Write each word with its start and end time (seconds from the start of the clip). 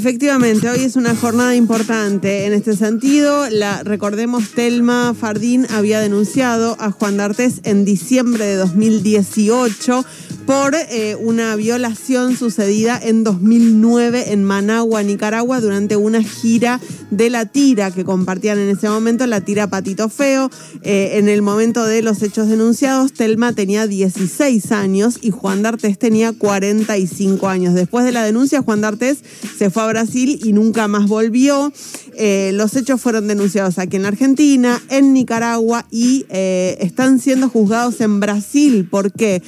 Efectivamente, 0.00 0.66
hoy 0.66 0.80
es 0.80 0.96
una 0.96 1.14
jornada 1.14 1.54
importante 1.54 2.46
en 2.46 2.54
este 2.54 2.74
sentido. 2.74 3.50
La, 3.50 3.82
recordemos, 3.82 4.48
Telma 4.54 5.12
Fardín 5.12 5.66
había 5.68 6.00
denunciado 6.00 6.74
a 6.80 6.90
Juan 6.90 7.18
D'Artés 7.18 7.60
en 7.64 7.84
diciembre 7.84 8.46
de 8.46 8.56
2018 8.56 10.02
por 10.50 10.74
eh, 10.74 11.14
una 11.14 11.54
violación 11.54 12.36
sucedida 12.36 12.98
en 13.00 13.22
2009 13.22 14.32
en 14.32 14.42
Managua, 14.42 15.04
Nicaragua, 15.04 15.60
durante 15.60 15.94
una 15.94 16.24
gira 16.24 16.80
de 17.12 17.30
la 17.30 17.46
tira 17.46 17.92
que 17.92 18.04
compartían 18.04 18.58
en 18.58 18.68
ese 18.68 18.88
momento, 18.88 19.24
la 19.28 19.42
tira 19.42 19.70
Patito 19.70 20.08
Feo. 20.08 20.50
Eh, 20.82 21.18
en 21.18 21.28
el 21.28 21.40
momento 21.40 21.84
de 21.84 22.02
los 22.02 22.20
hechos 22.24 22.48
denunciados, 22.48 23.12
Telma 23.12 23.52
tenía 23.52 23.86
16 23.86 24.72
años 24.72 25.20
y 25.22 25.30
Juan 25.30 25.62
D'Artés 25.62 26.00
tenía 26.00 26.32
45 26.32 27.48
años. 27.48 27.74
Después 27.74 28.04
de 28.04 28.10
la 28.10 28.24
denuncia, 28.24 28.60
Juan 28.60 28.80
D'Artés 28.80 29.18
se 29.56 29.70
fue 29.70 29.84
a 29.84 29.86
Brasil 29.86 30.40
y 30.42 30.52
nunca 30.52 30.88
más 30.88 31.06
volvió. 31.06 31.72
Eh, 32.16 32.50
los 32.54 32.74
hechos 32.74 33.00
fueron 33.00 33.28
denunciados 33.28 33.78
aquí 33.78 33.98
en 33.98 34.04
Argentina, 34.04 34.82
en 34.88 35.12
Nicaragua 35.12 35.86
y 35.92 36.26
están 36.28 37.20
siendo 37.20 37.48
juzgados 37.48 38.00
en 38.00 38.18
Brasil. 38.18 38.88
¿Por 38.90 39.12
qué? 39.12 39.44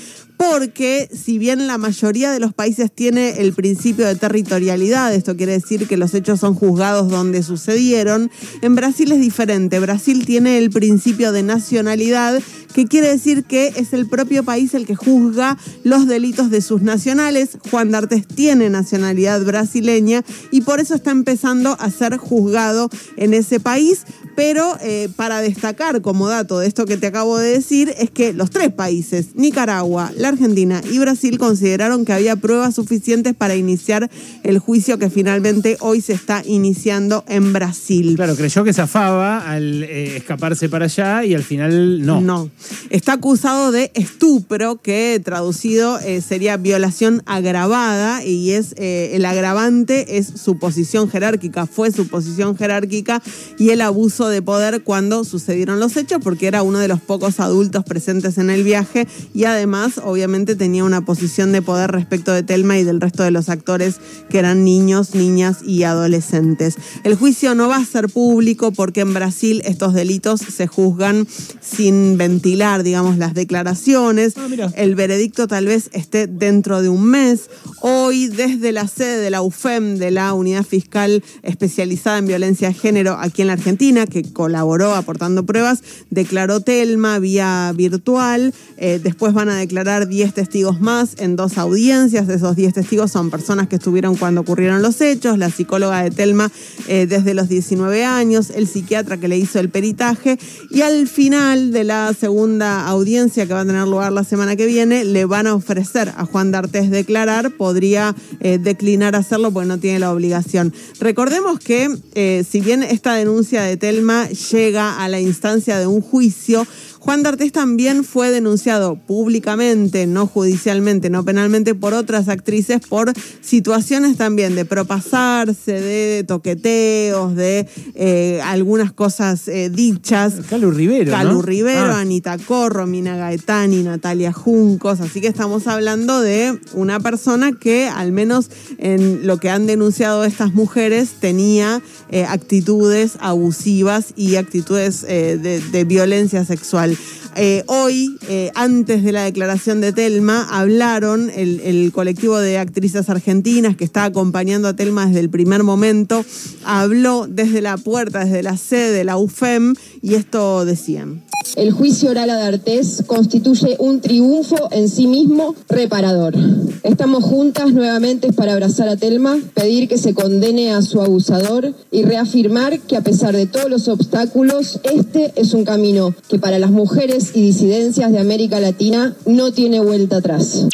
Porque 0.50 1.08
si 1.12 1.38
bien 1.38 1.68
la 1.68 1.78
mayoría 1.78 2.32
de 2.32 2.40
los 2.40 2.52
países 2.52 2.90
tiene 2.92 3.40
el 3.40 3.52
principio 3.52 4.06
de 4.06 4.16
territorialidad, 4.16 5.14
esto 5.14 5.36
quiere 5.36 5.52
decir 5.52 5.86
que 5.86 5.96
los 5.96 6.14
hechos 6.14 6.40
son 6.40 6.54
juzgados 6.54 7.08
donde 7.08 7.44
sucedieron, 7.44 8.30
en 8.60 8.74
Brasil 8.74 9.12
es 9.12 9.20
diferente. 9.20 9.78
Brasil 9.78 10.26
tiene 10.26 10.58
el 10.58 10.70
principio 10.70 11.30
de 11.30 11.44
nacionalidad, 11.44 12.42
que 12.72 12.86
quiere 12.86 13.08
decir 13.08 13.44
que 13.44 13.72
es 13.76 13.92
el 13.92 14.06
propio 14.06 14.42
país 14.44 14.74
el 14.74 14.86
que 14.86 14.94
juzga 14.94 15.58
los 15.84 16.06
delitos 16.06 16.50
de 16.50 16.62
sus 16.62 16.82
nacionales. 16.82 17.58
Juan 17.70 17.90
D'Artes 17.90 18.26
tiene 18.26 18.70
nacionalidad 18.70 19.44
brasileña 19.44 20.22
y 20.50 20.62
por 20.62 20.80
eso 20.80 20.94
está 20.94 21.10
empezando 21.10 21.76
a 21.78 21.90
ser 21.90 22.16
juzgado 22.16 22.90
en 23.16 23.34
ese 23.34 23.60
país. 23.60 24.04
Pero 24.34 24.76
eh, 24.80 25.10
para 25.14 25.42
destacar 25.42 26.00
como 26.00 26.28
dato 26.28 26.58
de 26.58 26.66
esto 26.66 26.86
que 26.86 26.96
te 26.96 27.06
acabo 27.06 27.38
de 27.38 27.52
decir, 27.52 27.94
es 27.98 28.10
que 28.10 28.32
los 28.32 28.50
tres 28.50 28.72
países, 28.72 29.34
Nicaragua, 29.34 30.10
la 30.16 30.28
Argentina 30.28 30.80
y 30.90 30.98
Brasil 30.98 31.36
consideraron 31.38 32.06
que 32.06 32.14
había 32.14 32.36
pruebas 32.36 32.74
suficientes 32.74 33.34
para 33.34 33.56
iniciar 33.56 34.10
el 34.42 34.58
juicio 34.58 34.98
que 34.98 35.10
finalmente 35.10 35.76
hoy 35.80 36.00
se 36.00 36.14
está 36.14 36.42
iniciando 36.46 37.24
en 37.28 37.52
Brasil. 37.52 38.14
Claro, 38.16 38.34
creyó 38.34 38.64
que 38.64 38.72
zafaba 38.72 39.50
al 39.50 39.82
eh, 39.82 40.16
escaparse 40.16 40.68
para 40.68 40.86
allá 40.86 41.24
y 41.24 41.34
al 41.34 41.42
final 41.42 42.04
no. 42.04 42.20
No. 42.20 42.50
Está 42.90 43.14
acusado 43.14 43.72
de 43.72 43.90
estupro, 43.94 44.80
que 44.80 45.20
traducido 45.24 45.98
eh, 45.98 46.20
sería 46.20 46.56
violación 46.56 47.22
agravada 47.26 48.24
y 48.24 48.52
es 48.52 48.74
eh, 48.76 49.10
el 49.14 49.24
agravante 49.24 50.18
es 50.18 50.26
su 50.26 50.58
posición 50.58 51.10
jerárquica, 51.10 51.66
fue 51.66 51.90
su 51.90 52.08
posición 52.08 52.56
jerárquica 52.56 53.22
y 53.58 53.70
el 53.70 53.80
abuso 53.80 54.28
de 54.28 54.42
poder 54.42 54.82
cuando 54.82 55.24
sucedieron 55.24 55.80
los 55.80 55.96
hechos 55.96 56.20
porque 56.22 56.46
era 56.46 56.62
uno 56.62 56.78
de 56.78 56.88
los 56.88 57.00
pocos 57.00 57.40
adultos 57.40 57.84
presentes 57.84 58.38
en 58.38 58.50
el 58.50 58.64
viaje 58.64 59.06
y 59.34 59.44
además 59.44 60.00
obviamente 60.02 60.54
tenía 60.54 60.84
una 60.84 61.04
posición 61.04 61.52
de 61.52 61.62
poder 61.62 61.90
respecto 61.90 62.32
de 62.32 62.42
Telma 62.42 62.78
y 62.78 62.84
del 62.84 63.00
resto 63.00 63.22
de 63.22 63.30
los 63.30 63.48
actores 63.48 63.96
que 64.28 64.38
eran 64.38 64.64
niños, 64.64 65.14
niñas 65.14 65.58
y 65.64 65.82
adolescentes. 65.82 66.76
El 67.04 67.14
juicio 67.14 67.54
no 67.54 67.68
va 67.68 67.76
a 67.76 67.84
ser 67.84 68.08
público 68.08 68.72
porque 68.72 69.00
en 69.00 69.14
Brasil 69.14 69.62
estos 69.64 69.94
delitos 69.94 70.40
se 70.40 70.66
juzgan 70.66 71.26
sin 71.60 72.16
digamos, 72.56 73.18
las 73.18 73.34
declaraciones. 73.34 74.34
Ah. 74.36 74.70
El 74.76 74.94
veredicto 74.94 75.46
tal 75.46 75.66
vez 75.66 75.90
esté 75.92 76.26
dentro 76.26 76.82
de 76.82 76.88
un 76.88 77.04
mes. 77.04 77.48
Hoy, 77.80 78.28
desde 78.28 78.72
la 78.72 78.86
sede 78.86 79.18
de 79.18 79.30
la 79.30 79.42
UFEM, 79.42 79.96
de 79.96 80.10
la 80.10 80.34
Unidad 80.34 80.64
Fiscal 80.64 81.24
Especializada 81.42 82.18
en 82.18 82.26
Violencia 82.26 82.68
de 82.68 82.74
Género 82.74 83.16
aquí 83.18 83.42
en 83.42 83.48
la 83.48 83.54
Argentina, 83.54 84.06
que 84.06 84.22
colaboró 84.32 84.94
aportando 84.94 85.44
pruebas, 85.44 85.82
declaró 86.10 86.60
Telma 86.60 87.18
vía 87.18 87.72
virtual. 87.74 88.52
Eh, 88.76 89.00
después 89.02 89.32
van 89.32 89.48
a 89.48 89.56
declarar 89.56 90.08
10 90.08 90.34
testigos 90.34 90.80
más 90.80 91.16
en 91.18 91.36
dos 91.36 91.58
audiencias. 91.58 92.28
Esos 92.28 92.54
10 92.54 92.74
testigos 92.74 93.10
son 93.10 93.30
personas 93.30 93.68
que 93.68 93.76
estuvieron 93.76 94.16
cuando 94.16 94.42
ocurrieron 94.42 94.82
los 94.82 95.00
hechos, 95.00 95.38
la 95.38 95.50
psicóloga 95.50 96.02
de 96.02 96.10
Telma 96.10 96.50
eh, 96.88 97.06
desde 97.06 97.34
los 97.34 97.48
19 97.48 98.04
años, 98.04 98.50
el 98.50 98.66
psiquiatra 98.68 99.16
que 99.16 99.28
le 99.28 99.38
hizo 99.38 99.58
el 99.58 99.70
peritaje. 99.70 100.38
Y 100.70 100.82
al 100.82 101.08
final 101.08 101.72
de 101.72 101.84
la 101.84 102.12
segunda 102.18 102.41
audiencia 102.42 103.46
que 103.46 103.54
va 103.54 103.60
a 103.60 103.66
tener 103.66 103.86
lugar 103.86 104.12
la 104.12 104.24
semana 104.24 104.56
que 104.56 104.66
viene, 104.66 105.04
le 105.04 105.24
van 105.24 105.46
a 105.46 105.54
ofrecer 105.54 106.12
a 106.16 106.24
Juan 106.24 106.50
D'Artés 106.50 106.90
declarar. 106.90 107.52
Podría 107.52 108.14
eh, 108.40 108.58
declinar 108.58 109.16
hacerlo 109.16 109.52
porque 109.52 109.68
no 109.68 109.78
tiene 109.78 109.98
la 109.98 110.12
obligación. 110.12 110.72
Recordemos 111.00 111.58
que 111.58 111.88
eh, 112.14 112.44
si 112.48 112.60
bien 112.60 112.82
esta 112.82 113.14
denuncia 113.14 113.62
de 113.62 113.76
Telma 113.76 114.28
llega 114.28 115.02
a 115.02 115.08
la 115.08 115.20
instancia 115.20 115.78
de 115.78 115.86
un 115.86 116.00
juicio, 116.00 116.66
Juan 117.04 117.24
D'Artés 117.24 117.50
también 117.50 118.04
fue 118.04 118.30
denunciado 118.30 118.94
públicamente, 118.94 120.06
no 120.06 120.28
judicialmente, 120.28 121.10
no 121.10 121.24
penalmente, 121.24 121.74
por 121.74 121.94
otras 121.94 122.28
actrices 122.28 122.80
por 122.88 123.12
situaciones 123.40 124.16
también 124.16 124.54
de 124.54 124.64
propasarse, 124.64 125.72
de 125.72 126.22
toqueteos, 126.22 127.34
de 127.34 127.66
eh, 127.96 128.40
algunas 128.44 128.92
cosas 128.92 129.48
eh, 129.48 129.68
dichas. 129.68 130.34
Calu 130.48 130.70
Rivero. 130.70 131.10
¿no? 131.10 131.16
Calu 131.16 131.42
Rivero, 131.42 131.92
Ah, 131.92 131.98
Anita 132.02 132.38
Corro, 132.38 132.86
Mina 132.86 133.16
Gaetani, 133.16 133.82
Natalia 133.82 134.32
Juncos. 134.32 135.00
Así 135.00 135.20
que 135.20 135.26
estamos 135.26 135.66
hablando 135.66 136.20
de 136.20 136.56
una 136.72 137.00
persona 137.00 137.50
que, 137.50 137.88
al 137.88 138.12
menos 138.12 138.48
en 138.78 139.26
lo 139.26 139.38
que 139.38 139.50
han 139.50 139.66
denunciado 139.66 140.22
estas 140.22 140.54
mujeres, 140.54 141.14
tenía 141.18 141.82
eh, 142.10 142.26
actitudes 142.26 143.14
abusivas 143.18 144.12
y 144.14 144.36
actitudes 144.36 145.04
eh, 145.08 145.36
de, 145.36 145.60
de 145.60 145.82
violencia 145.84 146.44
sexual. 146.44 146.91
Eh, 147.34 147.64
hoy, 147.66 148.18
eh, 148.28 148.50
antes 148.54 149.02
de 149.02 149.12
la 149.12 149.24
declaración 149.24 149.80
de 149.80 149.92
Telma, 149.92 150.46
hablaron 150.50 151.30
el, 151.30 151.60
el 151.60 151.90
colectivo 151.92 152.38
de 152.38 152.58
actrices 152.58 153.08
argentinas 153.08 153.76
que 153.76 153.84
está 153.84 154.04
acompañando 154.04 154.68
a 154.68 154.76
Telma 154.76 155.06
desde 155.06 155.20
el 155.20 155.30
primer 155.30 155.62
momento, 155.62 156.24
habló 156.64 157.26
desde 157.28 157.62
la 157.62 157.78
puerta, 157.78 158.24
desde 158.24 158.42
la 158.42 158.56
sede 158.56 158.92
de 158.92 159.04
la 159.04 159.16
UFEM, 159.16 159.74
y 160.02 160.14
esto 160.14 160.64
decían. 160.64 161.22
El 161.56 161.70
juicio 161.72 162.10
oral 162.10 162.30
a 162.30 162.36
D'Artés 162.36 163.02
constituye 163.06 163.76
un 163.78 164.00
triunfo 164.00 164.68
en 164.70 164.88
sí 164.88 165.06
mismo 165.06 165.54
reparador. 165.68 166.34
Estamos 166.82 167.24
juntas 167.24 167.72
nuevamente 167.72 168.32
para 168.32 168.52
abrazar 168.52 168.88
a 168.88 168.96
Telma, 168.96 169.38
pedir 169.54 169.88
que 169.88 169.98
se 169.98 170.14
condene 170.14 170.72
a 170.72 170.82
su 170.82 171.00
abusador 171.00 171.74
y 171.90 172.02
reafirmar 172.02 172.80
que 172.80 172.96
a 172.96 173.02
pesar 173.02 173.36
de 173.36 173.46
todos 173.46 173.70
los 173.70 173.88
obstáculos, 173.88 174.80
este 174.84 175.32
es 175.36 175.54
un 175.54 175.64
camino 175.64 176.14
que 176.28 176.38
para 176.38 176.58
las 176.58 176.70
mujeres 176.70 177.32
y 177.34 177.42
disidencias 177.42 178.12
de 178.12 178.18
América 178.18 178.58
Latina 178.60 179.14
no 179.26 179.52
tiene 179.52 179.80
vuelta 179.80 180.16
atrás. 180.16 180.66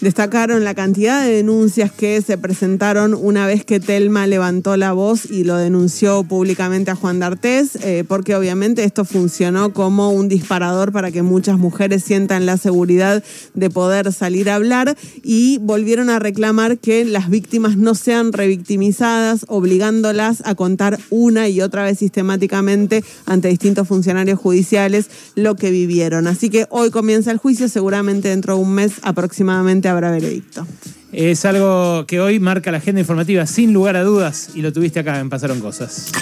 Destacaron 0.00 0.64
la 0.64 0.74
cantidad 0.74 1.22
de 1.22 1.30
denuncias 1.30 1.92
que 1.92 2.22
se 2.22 2.38
presentaron 2.38 3.12
una 3.12 3.46
vez 3.46 3.66
que 3.66 3.80
Telma 3.80 4.26
levantó 4.26 4.78
la 4.78 4.94
voz 4.94 5.30
y 5.30 5.44
lo 5.44 5.58
denunció 5.58 6.24
públicamente 6.24 6.90
a 6.90 6.94
Juan 6.94 7.18
D'Artés, 7.18 7.76
eh, 7.82 8.04
porque 8.08 8.34
obviamente 8.34 8.84
esto 8.84 9.04
funcionó 9.04 9.74
como 9.74 10.08
un 10.08 10.30
disparador 10.30 10.90
para 10.90 11.10
que 11.10 11.20
muchas 11.20 11.58
mujeres 11.58 12.02
sientan 12.02 12.46
la 12.46 12.56
seguridad 12.56 13.22
de 13.52 13.68
poder 13.68 14.10
salir 14.14 14.48
a 14.48 14.54
hablar 14.54 14.96
y 15.22 15.58
volvieron 15.58 16.08
a 16.08 16.18
reclamar 16.18 16.78
que 16.78 17.04
las 17.04 17.28
víctimas 17.28 17.76
no 17.76 17.94
sean 17.94 18.32
revictimizadas, 18.32 19.44
obligándolas 19.48 20.42
a 20.46 20.54
contar 20.54 20.98
una 21.10 21.50
y 21.50 21.60
otra 21.60 21.84
vez 21.84 21.98
sistemáticamente 21.98 23.04
ante 23.26 23.48
distintos 23.48 23.86
funcionarios 23.86 24.38
judiciales 24.38 25.10
lo 25.34 25.56
que 25.56 25.70
vivieron. 25.70 26.26
Así 26.26 26.48
que 26.48 26.66
hoy 26.70 26.90
comienza 26.90 27.30
el 27.30 27.36
juicio, 27.36 27.68
seguramente 27.68 28.28
dentro 28.28 28.54
de 28.56 28.62
un 28.62 28.72
mes 28.72 28.92
aproximadamente 29.02 29.89
habrá 29.90 30.10
veredicto. 30.10 30.66
Es 31.12 31.44
algo 31.44 32.06
que 32.06 32.20
hoy 32.20 32.38
marca 32.38 32.70
la 32.70 32.78
agenda 32.78 33.00
informativa 33.00 33.46
sin 33.46 33.72
lugar 33.72 33.96
a 33.96 34.04
dudas 34.04 34.50
y 34.54 34.62
lo 34.62 34.72
tuviste 34.72 35.00
acá 35.00 35.18
en 35.18 35.28
Pasaron 35.28 35.60
Cosas. 35.60 36.12